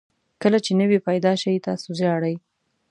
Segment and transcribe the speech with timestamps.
[0.41, 2.35] کله چې نوی پیدا شئ تاسو ژاړئ.